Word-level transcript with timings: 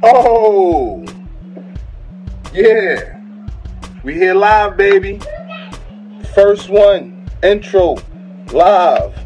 Oh, 0.00 1.04
yeah. 2.52 3.20
We 4.04 4.14
here 4.14 4.34
live, 4.34 4.76
baby. 4.76 5.20
First 6.34 6.68
one, 6.70 7.28
intro, 7.42 7.96
live. 8.52 9.18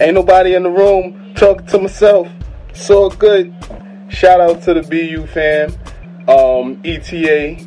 Ain't 0.00 0.14
nobody 0.14 0.54
in 0.54 0.62
the 0.62 0.70
room 0.70 1.34
talking 1.34 1.66
to 1.66 1.78
myself. 1.78 2.28
So 2.72 3.10
good. 3.10 3.54
Shout 4.08 4.40
out 4.40 4.62
to 4.62 4.72
the 4.72 4.82
BU 4.82 5.26
fam, 5.26 5.74
um, 6.26 6.80
ETA, 6.82 7.62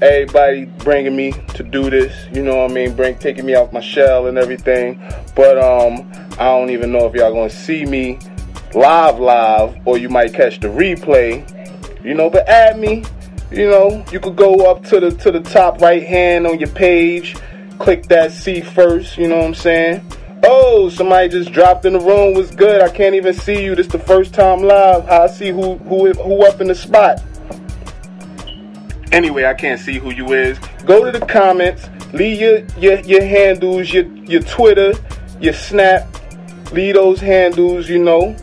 everybody 0.00 0.66
bringing 0.66 1.16
me 1.16 1.32
to 1.54 1.64
do 1.64 1.90
this. 1.90 2.14
You 2.32 2.44
know 2.44 2.58
what 2.58 2.70
I 2.70 2.74
mean? 2.74 2.94
Bring 2.94 3.18
taking 3.18 3.46
me 3.46 3.56
off 3.56 3.72
my 3.72 3.80
shell 3.80 4.28
and 4.28 4.38
everything. 4.38 5.02
But 5.34 5.58
um, 5.58 6.08
I 6.38 6.44
don't 6.44 6.70
even 6.70 6.92
know 6.92 7.06
if 7.06 7.14
y'all 7.14 7.32
gonna 7.32 7.50
see 7.50 7.84
me 7.84 8.20
live 8.74 9.18
live 9.18 9.78
or 9.86 9.98
you 9.98 10.08
might 10.08 10.34
catch 10.34 10.60
the 10.60 10.68
replay. 10.68 11.44
You 12.04 12.14
know, 12.14 12.30
but 12.30 12.48
add 12.48 12.78
me. 12.78 13.04
You 13.50 13.70
know, 13.70 14.04
you 14.10 14.18
could 14.18 14.36
go 14.36 14.70
up 14.70 14.84
to 14.86 14.98
the 15.00 15.10
to 15.12 15.30
the 15.30 15.40
top 15.40 15.80
right 15.80 16.02
hand 16.02 16.46
on 16.46 16.58
your 16.58 16.68
page, 16.70 17.36
click 17.78 18.04
that 18.08 18.32
see 18.32 18.60
first, 18.60 19.16
you 19.16 19.28
know 19.28 19.36
what 19.36 19.46
I'm 19.46 19.54
saying? 19.54 20.04
Oh, 20.42 20.88
somebody 20.90 21.28
just 21.28 21.52
dropped 21.52 21.84
in 21.86 21.94
the 21.94 22.00
room. 22.00 22.34
Was 22.34 22.50
good. 22.50 22.80
I 22.80 22.88
can't 22.88 23.14
even 23.14 23.34
see 23.34 23.64
you. 23.64 23.74
This 23.74 23.86
the 23.86 23.98
first 23.98 24.34
time 24.34 24.62
live. 24.62 25.08
I 25.08 25.26
see 25.28 25.50
who 25.50 25.76
who 25.78 26.12
who 26.12 26.46
up 26.46 26.60
in 26.60 26.68
the 26.68 26.74
spot. 26.74 27.22
Anyway, 29.12 29.44
I 29.44 29.54
can't 29.54 29.80
see 29.80 29.98
who 29.98 30.12
you 30.12 30.32
is. 30.32 30.58
Go 30.84 31.04
to 31.10 31.16
the 31.16 31.24
comments. 31.24 31.88
Leave 32.12 32.40
your 32.40 32.58
your, 32.78 33.00
your 33.00 33.24
handles, 33.24 33.92
your 33.92 34.04
your 34.24 34.42
Twitter, 34.42 34.92
your 35.40 35.54
Snap. 35.54 36.06
Leave 36.72 36.94
those 36.94 37.20
handles. 37.20 37.88
You 37.88 38.02
know. 38.02 38.36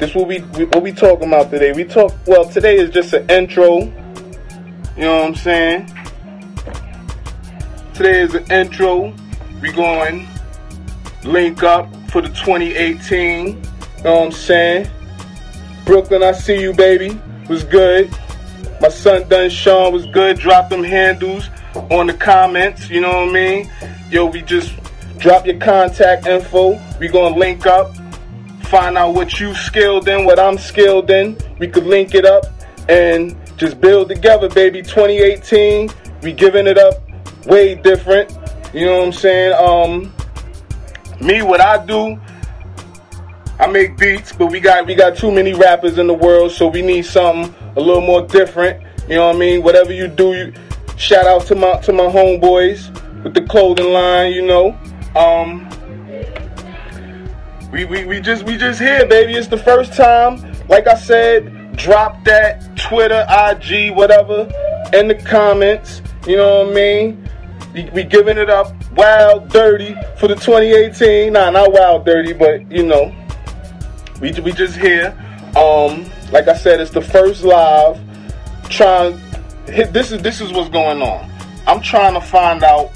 This 0.00 0.14
will 0.14 0.26
be 0.26 0.38
what 0.38 0.80
we 0.80 0.92
talking 0.92 1.26
about 1.26 1.50
today. 1.50 1.72
We 1.72 1.82
talk 1.82 2.14
well 2.24 2.48
today 2.48 2.76
is 2.76 2.90
just 2.90 3.12
an 3.14 3.28
intro. 3.28 3.78
You 3.80 5.04
know 5.04 5.16
what 5.16 5.26
I'm 5.26 5.34
saying? 5.34 5.92
Today 7.94 8.20
is 8.20 8.32
an 8.32 8.48
intro. 8.48 9.12
We 9.60 9.72
going 9.72 10.28
link 11.24 11.64
up 11.64 11.92
for 12.10 12.22
the 12.22 12.28
2018. 12.28 13.46
You 13.48 13.54
know 14.04 14.14
what 14.14 14.26
I'm 14.26 14.30
saying? 14.30 14.88
Brooklyn, 15.84 16.22
I 16.22 16.30
see 16.30 16.60
you, 16.60 16.72
baby. 16.72 17.20
Was 17.48 17.64
good. 17.64 18.08
My 18.80 18.90
son 18.90 19.28
Dun 19.28 19.50
Sean 19.50 19.92
was 19.92 20.06
good. 20.06 20.38
Drop 20.38 20.70
them 20.70 20.84
handles 20.84 21.50
on 21.90 22.06
the 22.06 22.14
comments. 22.14 22.88
You 22.88 23.00
know 23.00 23.26
what 23.26 23.30
I 23.30 23.32
mean? 23.32 23.72
Yo, 24.12 24.26
we 24.26 24.42
just 24.42 24.72
drop 25.18 25.44
your 25.44 25.58
contact 25.58 26.28
info. 26.28 26.80
We 27.00 27.08
gonna 27.08 27.36
link 27.36 27.66
up 27.66 27.96
find 28.68 28.98
out 28.98 29.14
what 29.14 29.40
you 29.40 29.54
skilled 29.54 30.08
in, 30.08 30.24
what 30.24 30.38
I'm 30.38 30.58
skilled 30.58 31.10
in. 31.10 31.38
We 31.58 31.68
could 31.68 31.86
link 31.86 32.14
it 32.14 32.26
up 32.26 32.44
and 32.88 33.36
just 33.56 33.80
build 33.80 34.08
together, 34.08 34.48
baby. 34.48 34.82
2018, 34.82 35.90
we 36.22 36.32
giving 36.32 36.66
it 36.66 36.78
up 36.78 36.94
way 37.46 37.74
different. 37.74 38.30
You 38.74 38.86
know 38.86 38.98
what 38.98 39.06
I'm 39.06 39.12
saying? 39.12 39.54
Um, 39.54 40.12
me, 41.20 41.42
what 41.42 41.60
I 41.60 41.84
do, 41.84 42.20
I 43.58 43.66
make 43.66 43.96
beats, 43.96 44.32
but 44.32 44.46
we 44.46 44.60
got 44.60 44.86
we 44.86 44.94
got 44.94 45.16
too 45.16 45.32
many 45.32 45.54
rappers 45.54 45.98
in 45.98 46.06
the 46.06 46.14
world, 46.14 46.52
so 46.52 46.68
we 46.68 46.82
need 46.82 47.06
something 47.06 47.54
a 47.76 47.80
little 47.80 48.02
more 48.02 48.22
different. 48.22 48.82
You 49.08 49.16
know 49.16 49.28
what 49.28 49.36
I 49.36 49.38
mean? 49.38 49.62
Whatever 49.62 49.92
you 49.92 50.06
do, 50.06 50.34
you 50.34 50.52
shout 50.96 51.26
out 51.26 51.46
to 51.46 51.54
my 51.54 51.80
to 51.80 51.92
my 51.92 52.04
homeboys 52.04 52.92
with 53.24 53.34
the 53.34 53.42
clothing 53.42 53.92
line. 53.92 54.32
You 54.32 54.46
know. 54.46 54.78
Um, 55.16 55.68
we, 57.72 57.84
we, 57.84 58.04
we 58.04 58.20
just 58.20 58.44
we 58.44 58.56
just 58.56 58.80
here, 58.80 59.06
baby. 59.06 59.34
It's 59.34 59.48
the 59.48 59.58
first 59.58 59.92
time. 59.92 60.54
Like 60.68 60.86
I 60.86 60.94
said, 60.94 61.76
drop 61.76 62.24
that 62.24 62.76
Twitter, 62.76 63.26
IG, 63.28 63.94
whatever, 63.94 64.48
in 64.94 65.08
the 65.08 65.14
comments. 65.14 66.00
You 66.26 66.36
know 66.38 66.64
what 66.64 66.72
I 66.72 66.74
mean? 66.74 67.28
We, 67.74 67.84
we 67.90 68.04
giving 68.04 68.38
it 68.38 68.48
up 68.48 68.74
wild 68.92 69.50
dirty 69.50 69.94
for 70.16 70.28
the 70.28 70.34
2018. 70.34 71.32
Nah, 71.32 71.50
not 71.50 71.72
wild 71.72 72.06
dirty, 72.06 72.32
but 72.32 72.70
you 72.72 72.84
know, 72.84 73.14
we 74.20 74.32
we 74.40 74.52
just 74.52 74.76
here. 74.76 75.16
Um, 75.56 76.10
like 76.32 76.48
I 76.48 76.54
said, 76.54 76.80
it's 76.80 76.90
the 76.90 77.02
first 77.02 77.44
live. 77.44 78.00
Trying 78.70 79.20
this 79.66 80.10
is 80.12 80.22
this 80.22 80.40
is 80.40 80.52
what's 80.52 80.70
going 80.70 81.02
on. 81.02 81.30
I'm 81.66 81.82
trying 81.82 82.14
to 82.14 82.20
find 82.20 82.64
out 82.64 82.90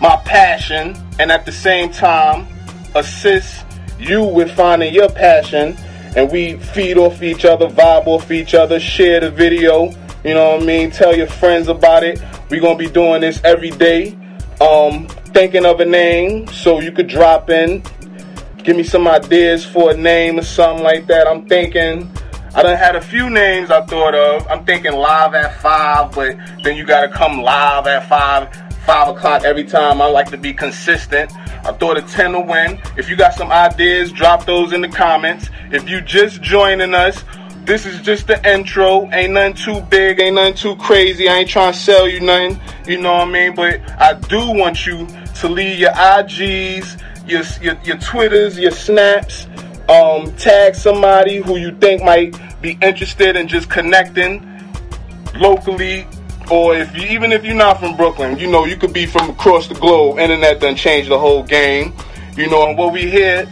my 0.00 0.16
passion 0.24 0.96
and 1.18 1.30
at 1.30 1.44
the 1.44 1.52
same 1.52 1.90
time 1.90 2.53
assist 2.94 3.64
you 3.98 4.22
with 4.22 4.50
finding 4.52 4.92
your 4.92 5.08
passion 5.08 5.76
and 6.16 6.30
we 6.30 6.56
feed 6.58 6.96
off 6.96 7.22
each 7.22 7.44
other, 7.44 7.66
vibe 7.66 8.06
off 8.06 8.30
each 8.30 8.54
other, 8.54 8.78
share 8.78 9.20
the 9.20 9.30
video, 9.30 9.90
you 10.24 10.32
know 10.32 10.52
what 10.52 10.62
I 10.62 10.64
mean? 10.64 10.90
Tell 10.90 11.14
your 11.14 11.26
friends 11.26 11.68
about 11.68 12.02
it. 12.04 12.22
We're 12.48 12.60
gonna 12.60 12.78
be 12.78 12.88
doing 12.88 13.20
this 13.20 13.40
every 13.44 13.70
day. 13.70 14.16
Um, 14.60 15.06
thinking 15.34 15.66
of 15.66 15.80
a 15.80 15.84
name 15.84 16.46
so 16.48 16.80
you 16.80 16.92
could 16.92 17.08
drop 17.08 17.50
in, 17.50 17.82
give 18.62 18.76
me 18.76 18.84
some 18.84 19.08
ideas 19.08 19.64
for 19.64 19.90
a 19.90 19.96
name 19.96 20.38
or 20.38 20.42
something 20.42 20.84
like 20.84 21.06
that. 21.08 21.26
I'm 21.26 21.46
thinking 21.46 22.10
I 22.54 22.62
done 22.62 22.78
had 22.78 22.94
a 22.94 23.00
few 23.00 23.28
names 23.28 23.72
I 23.72 23.84
thought 23.84 24.14
of. 24.14 24.46
I'm 24.48 24.64
thinking 24.64 24.92
live 24.92 25.34
at 25.34 25.60
five, 25.60 26.12
but 26.12 26.36
then 26.62 26.76
you 26.76 26.86
gotta 26.86 27.08
come 27.08 27.42
live 27.42 27.88
at 27.88 28.08
five, 28.08 28.48
five 28.84 29.08
o'clock 29.08 29.44
every 29.44 29.64
time. 29.64 30.00
I 30.00 30.06
like 30.06 30.30
to 30.30 30.36
be 30.36 30.52
consistent. 30.52 31.32
I 31.66 31.72
thought 31.72 31.96
a 31.96 32.02
10 32.02 32.32
to 32.32 32.40
win. 32.40 32.80
If 32.96 33.08
you 33.08 33.16
got 33.16 33.34
some 33.34 33.50
ideas, 33.50 34.12
drop 34.12 34.44
those 34.44 34.72
in 34.72 34.80
the 34.80 34.88
comments. 34.88 35.48
If 35.72 35.88
you 35.88 36.00
just 36.00 36.42
joining 36.42 36.94
us, 36.94 37.24
this 37.64 37.86
is 37.86 38.00
just 38.02 38.26
the 38.26 38.52
intro. 38.52 39.10
Ain't 39.10 39.32
nothing 39.32 39.54
too 39.54 39.80
big, 39.82 40.20
ain't 40.20 40.34
nothing 40.34 40.54
too 40.54 40.76
crazy. 40.76 41.28
I 41.28 41.38
ain't 41.38 41.48
trying 41.48 41.72
to 41.72 41.78
sell 41.78 42.08
you 42.08 42.20
nothing, 42.20 42.60
you 42.86 43.00
know 43.00 43.14
what 43.14 43.28
I 43.28 43.30
mean? 43.30 43.54
But 43.54 43.80
I 44.00 44.14
do 44.14 44.52
want 44.52 44.86
you 44.86 45.08
to 45.36 45.48
leave 45.48 45.78
your 45.78 45.92
IGs, 45.92 47.00
your 47.26 47.42
your, 47.62 47.82
your 47.82 47.98
Twitters, 47.98 48.58
your 48.58 48.70
Snaps, 48.70 49.46
um, 49.88 50.34
tag 50.36 50.74
somebody 50.74 51.38
who 51.38 51.56
you 51.56 51.74
think 51.76 52.02
might 52.02 52.36
be 52.60 52.78
interested 52.82 53.36
in 53.36 53.48
just 53.48 53.70
connecting 53.70 54.50
locally 55.36 56.06
or 56.50 56.76
if 56.76 56.94
you, 56.94 57.06
even 57.08 57.32
if 57.32 57.44
you're 57.44 57.54
not 57.54 57.80
from 57.80 57.96
Brooklyn, 57.96 58.38
you 58.38 58.50
know, 58.50 58.64
you 58.64 58.76
could 58.76 58.92
be 58.92 59.06
from 59.06 59.30
across 59.30 59.68
the 59.68 59.74
globe. 59.74 60.18
Internet 60.18 60.60
done 60.60 60.76
changed 60.76 61.10
the 61.10 61.18
whole 61.18 61.42
game. 61.42 61.94
You 62.36 62.50
know, 62.50 62.68
and 62.68 62.76
what 62.76 62.92
we 62.92 63.10
here 63.10 63.48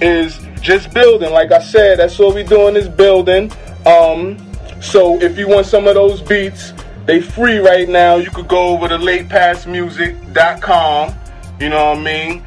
is 0.00 0.38
just 0.60 0.92
building. 0.92 1.32
Like 1.32 1.52
I 1.52 1.60
said, 1.60 2.00
that's 2.00 2.18
what 2.18 2.34
we 2.34 2.42
doing 2.42 2.76
is 2.76 2.88
building. 2.88 3.52
Um, 3.86 4.36
so 4.80 5.20
if 5.20 5.38
you 5.38 5.48
want 5.48 5.66
some 5.66 5.86
of 5.86 5.94
those 5.94 6.20
beats, 6.20 6.72
they 7.06 7.20
free 7.20 7.58
right 7.58 7.88
now. 7.88 8.16
You 8.16 8.30
could 8.30 8.48
go 8.48 8.68
over 8.68 8.88
to 8.88 8.98
latepassmusic.com. 8.98 11.14
You 11.60 11.68
know 11.68 11.90
what 11.90 11.98
I 11.98 12.02
mean? 12.02 12.42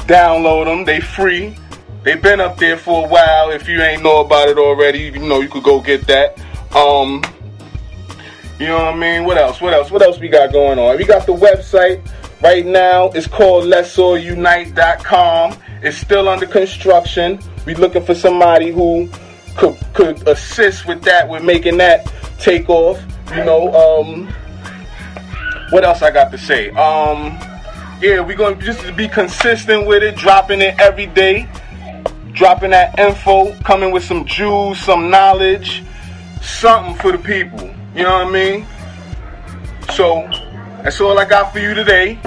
Download 0.00 0.66
them. 0.66 0.84
They 0.84 1.00
free. 1.00 1.56
They've 2.02 2.20
been 2.20 2.40
up 2.40 2.56
there 2.56 2.76
for 2.76 3.06
a 3.06 3.08
while. 3.08 3.50
If 3.50 3.68
you 3.68 3.80
ain't 3.80 4.02
know 4.02 4.20
about 4.20 4.48
it 4.48 4.58
already, 4.58 4.98
you 5.00 5.18
know 5.18 5.40
you 5.40 5.48
could 5.48 5.62
go 5.62 5.80
get 5.80 6.06
that. 6.06 6.38
Um, 6.74 7.22
you 8.60 8.66
know 8.66 8.76
what 8.76 8.94
I 8.94 8.96
mean? 8.96 9.24
What 9.24 9.38
else? 9.38 9.58
What 9.62 9.72
else? 9.72 9.90
What 9.90 10.02
else 10.02 10.18
we 10.18 10.28
got 10.28 10.52
going 10.52 10.78
on? 10.78 10.98
We 10.98 11.06
got 11.06 11.24
the 11.24 11.32
website 11.32 12.06
right 12.42 12.66
now. 12.66 13.06
It's 13.12 13.26
called 13.26 13.64
let'sallunite.com. 13.64 15.56
It's 15.82 15.96
still 15.96 16.28
under 16.28 16.46
construction. 16.46 17.40
We 17.64 17.74
looking 17.74 18.04
for 18.04 18.14
somebody 18.14 18.70
who 18.70 19.08
could 19.56 19.78
could 19.94 20.28
assist 20.28 20.86
with 20.86 21.00
that, 21.04 21.26
with 21.26 21.42
making 21.42 21.78
that 21.78 22.12
take 22.38 22.68
off. 22.68 23.02
You 23.30 23.44
know, 23.44 23.72
um, 23.72 24.28
what 25.70 25.82
else 25.82 26.02
I 26.02 26.10
got 26.10 26.30
to 26.32 26.38
say? 26.38 26.68
Um, 26.70 27.38
yeah, 28.02 28.20
we're 28.20 28.36
gonna 28.36 28.56
just 28.56 28.94
be 28.94 29.08
consistent 29.08 29.86
with 29.86 30.02
it, 30.02 30.16
dropping 30.16 30.60
it 30.60 30.78
every 30.78 31.06
day, 31.06 31.48
dropping 32.32 32.72
that 32.72 32.98
info, 32.98 33.54
coming 33.62 33.90
with 33.90 34.04
some 34.04 34.26
jewels, 34.26 34.78
some 34.78 35.08
knowledge, 35.08 35.82
something 36.42 36.94
for 36.96 37.12
the 37.12 37.18
people. 37.18 37.74
You 37.94 38.04
know 38.04 38.24
what 38.24 38.28
I 38.28 38.30
mean? 38.30 38.66
So 39.94 40.28
that's 40.84 41.00
all 41.00 41.18
I 41.18 41.24
got 41.24 41.52
for 41.52 41.58
you 41.58 41.74
today. 41.74 42.20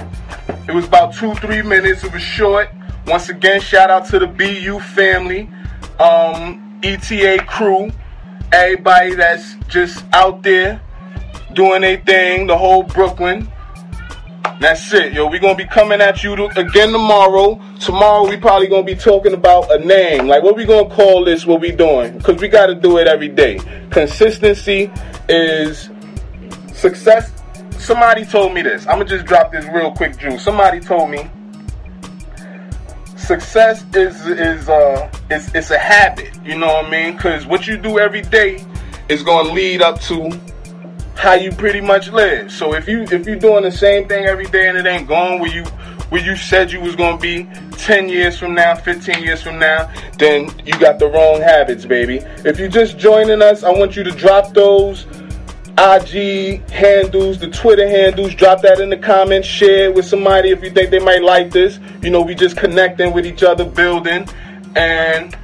It 0.67 0.73
was 0.73 0.85
about 0.85 1.13
two, 1.13 1.33
three 1.35 1.61
minutes. 1.61 2.03
It 2.03 2.11
was 2.11 2.21
short. 2.21 2.69
Once 3.07 3.29
again, 3.29 3.61
shout 3.61 3.89
out 3.89 4.05
to 4.07 4.19
the 4.19 4.27
BU 4.27 4.79
family, 4.79 5.49
um, 6.01 6.79
ETA 6.83 7.45
crew, 7.47 7.91
everybody 8.51 9.15
that's 9.15 9.55
just 9.69 10.03
out 10.11 10.43
there 10.43 10.81
doing 11.53 11.81
their 11.81 11.97
thing, 11.97 12.47
the 12.47 12.57
whole 12.57 12.83
Brooklyn. 12.83 13.49
That's 14.59 14.93
it, 14.93 15.13
yo. 15.13 15.27
we 15.27 15.39
gonna 15.39 15.55
be 15.55 15.65
coming 15.65 16.01
at 16.01 16.23
you 16.23 16.35
to, 16.35 16.45
again 16.59 16.91
tomorrow. 16.91 17.59
Tomorrow 17.79 18.27
we 18.29 18.37
probably 18.37 18.67
gonna 18.67 18.83
be 18.83 18.95
talking 18.95 19.33
about 19.33 19.71
a 19.71 19.79
name. 19.79 20.27
Like 20.27 20.43
what 20.43 20.55
we 20.57 20.65
gonna 20.65 20.93
call 20.93 21.23
this, 21.25 21.45
what 21.45 21.61
we 21.61 21.71
doing? 21.71 22.17
Because 22.17 22.41
we 22.41 22.49
gotta 22.49 22.75
do 22.75 22.97
it 22.97 23.07
every 23.07 23.29
day. 23.29 23.59
Consistency 23.89 24.91
is 25.29 25.89
success. 26.73 27.31
Somebody 27.77 28.25
told 28.25 28.53
me 28.53 28.61
this. 28.61 28.87
I'm 28.87 28.97
gonna 28.97 29.05
just 29.05 29.25
drop 29.25 29.51
this 29.51 29.65
real 29.65 29.91
quick, 29.91 30.17
Drew. 30.17 30.37
Somebody 30.37 30.79
told 30.79 31.09
me 31.09 31.29
success 33.17 33.85
is 33.95 34.25
is 34.27 34.69
uh 34.69 35.09
it's 35.29 35.53
it's 35.55 35.71
a 35.71 35.77
habit. 35.77 36.31
You 36.43 36.57
know 36.57 36.67
what 36.67 36.85
I 36.85 36.89
mean? 36.89 37.15
Because 37.15 37.45
what 37.45 37.67
you 37.67 37.77
do 37.77 37.99
every 37.99 38.21
day 38.21 38.65
is 39.09 39.23
gonna 39.23 39.51
lead 39.51 39.81
up 39.81 39.99
to 40.01 40.31
how 41.15 41.33
you 41.33 41.51
pretty 41.51 41.81
much 41.81 42.11
live. 42.11 42.51
So 42.51 42.73
if 42.73 42.87
you 42.87 43.03
if 43.03 43.25
you're 43.25 43.37
doing 43.37 43.63
the 43.63 43.71
same 43.71 44.07
thing 44.07 44.25
every 44.25 44.45
day 44.45 44.67
and 44.67 44.77
it 44.77 44.85
ain't 44.85 45.07
going 45.07 45.39
where 45.39 45.51
you 45.51 45.63
where 46.09 46.21
you 46.21 46.35
said 46.35 46.71
you 46.71 46.79
was 46.79 46.95
gonna 46.95 47.17
be 47.17 47.47
10 47.77 48.09
years 48.09 48.37
from 48.37 48.53
now, 48.53 48.75
15 48.75 49.23
years 49.23 49.41
from 49.41 49.57
now, 49.59 49.91
then 50.17 50.51
you 50.65 50.77
got 50.79 50.99
the 50.99 51.07
wrong 51.07 51.41
habits, 51.41 51.85
baby. 51.85 52.17
If 52.45 52.59
you're 52.59 52.67
just 52.67 52.97
joining 52.97 53.41
us, 53.41 53.63
I 53.63 53.71
want 53.71 53.95
you 53.95 54.03
to 54.03 54.11
drop 54.11 54.53
those 54.53 55.05
IG 55.77 56.69
handles, 56.69 57.39
the 57.39 57.49
Twitter 57.49 57.87
handles. 57.87 58.35
Drop 58.35 58.61
that 58.61 58.79
in 58.79 58.89
the 58.89 58.97
comments. 58.97 59.47
Share 59.47 59.85
it 59.85 59.95
with 59.95 60.05
somebody 60.05 60.51
if 60.51 60.63
you 60.63 60.69
think 60.69 60.91
they 60.91 60.99
might 60.99 61.23
like 61.23 61.49
this. 61.51 61.79
You 62.01 62.11
know, 62.11 62.21
we 62.21 62.35
just 62.35 62.57
connecting 62.57 63.11
with 63.11 63.25
each 63.25 63.41
other, 63.41 63.65
building. 63.65 64.27
And 64.75 65.35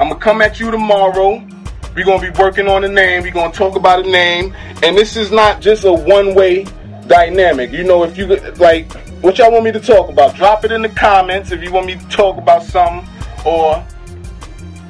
I'm 0.00 0.08
gonna 0.08 0.16
come 0.16 0.40
at 0.40 0.58
you 0.58 0.70
tomorrow. 0.70 1.46
We're 1.94 2.06
gonna 2.06 2.22
be 2.22 2.36
working 2.38 2.66
on 2.66 2.84
a 2.84 2.88
name. 2.88 3.22
We're 3.22 3.32
gonna 3.32 3.52
talk 3.52 3.76
about 3.76 4.06
a 4.06 4.10
name. 4.10 4.54
And 4.82 4.96
this 4.96 5.16
is 5.16 5.30
not 5.30 5.60
just 5.60 5.84
a 5.84 5.92
one-way 5.92 6.64
dynamic. 7.06 7.70
You 7.70 7.84
know, 7.84 8.04
if 8.04 8.16
you 8.16 8.26
like, 8.56 8.90
what 9.24 9.38
y'all 9.38 9.50
want 9.50 9.64
me 9.64 9.72
to 9.72 9.80
talk 9.80 10.10
about? 10.10 10.36
Drop 10.36 10.64
it 10.64 10.72
in 10.72 10.82
the 10.82 10.88
comments 10.90 11.50
if 11.50 11.62
you 11.62 11.72
want 11.72 11.86
me 11.86 11.96
to 11.96 12.08
talk 12.08 12.36
about 12.36 12.62
something, 12.62 13.08
or 13.46 13.84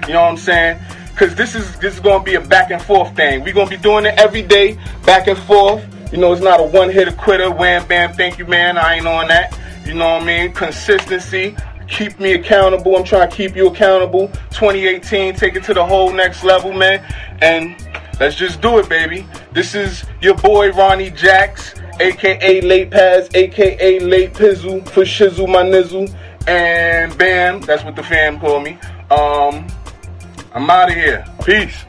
you 0.06 0.12
know 0.12 0.22
what 0.22 0.30
I'm 0.30 0.36
saying 0.36 0.80
because 1.14 1.34
this 1.36 1.54
is 1.54 1.78
this 1.78 1.94
is 1.94 2.00
to 2.00 2.20
be 2.24 2.34
a 2.34 2.40
back 2.40 2.70
and 2.72 2.82
forth 2.82 3.14
thing. 3.14 3.44
We're 3.44 3.54
to 3.54 3.66
be 3.66 3.76
doing 3.76 4.04
it 4.04 4.18
every 4.18 4.42
day, 4.42 4.76
back 5.06 5.28
and 5.28 5.38
forth. 5.38 5.86
You 6.10 6.18
know, 6.18 6.32
it's 6.32 6.42
not 6.42 6.60
a 6.60 6.64
one 6.64 6.90
hitter 6.90 7.12
quitter. 7.12 7.50
Wham 7.50 7.86
bam, 7.86 8.12
thank 8.14 8.38
you, 8.38 8.46
man. 8.46 8.76
I 8.76 8.96
ain't 8.96 9.06
on 9.06 9.28
that. 9.28 9.56
You 9.86 9.94
know 9.94 10.14
what 10.14 10.22
I 10.22 10.24
mean? 10.24 10.52
Consistency. 10.52 11.56
Keep 11.86 12.18
me 12.18 12.32
accountable. 12.32 12.96
I'm 12.96 13.04
trying 13.04 13.30
to 13.30 13.36
keep 13.36 13.54
you 13.54 13.68
accountable. 13.68 14.28
2018, 14.50 15.34
take 15.34 15.54
it 15.54 15.62
to 15.64 15.74
the 15.74 15.84
whole 15.84 16.12
next 16.12 16.42
level, 16.42 16.72
man. 16.72 17.04
And 17.42 17.76
let's 18.18 18.34
just 18.34 18.60
do 18.60 18.78
it, 18.78 18.88
baby. 18.88 19.26
This 19.52 19.74
is 19.74 20.04
your 20.20 20.34
boy 20.34 20.72
Ronnie 20.72 21.10
Jacks, 21.10 21.74
aka 22.00 22.60
Late 22.60 22.90
Pass, 22.90 23.28
aka 23.34 23.98
Late 24.00 24.32
Pizzle 24.32 24.86
for 24.88 25.02
Shizzle 25.02 25.48
my 25.48 25.62
nizzle. 25.62 26.14
And 26.46 27.16
bam, 27.16 27.60
that's 27.60 27.84
what 27.84 27.96
the 27.96 28.02
fam 28.02 28.38
call 28.38 28.60
me. 28.60 28.78
Um, 29.10 29.66
I'm 30.52 30.68
out 30.70 30.90
of 30.90 30.94
here. 30.94 31.24
Peace. 31.44 31.84